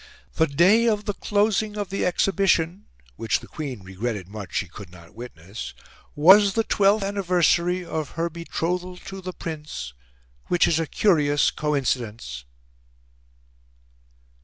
The 0.33 0.47
day 0.47 0.87
of 0.87 1.05
the 1.05 1.13
closing 1.13 1.77
of 1.77 1.91
the 1.91 2.07
Exhibition 2.07 2.87
(which 3.17 3.39
the 3.39 3.45
Queen 3.47 3.83
regretted 3.83 4.27
much 4.27 4.55
she 4.55 4.67
could 4.67 4.89
not 4.89 5.13
witness), 5.13 5.75
was 6.15 6.53
the 6.55 6.63
twelfth 6.63 7.03
anniversary 7.03 7.85
of 7.85 8.09
her 8.17 8.27
betrothal 8.27 8.97
to 8.97 9.21
the 9.21 9.31
Prince, 9.31 9.93
which 10.47 10.67
is 10.67 10.79
a 10.79 10.87
curious 10.87 11.51
coincidence." 11.51 12.45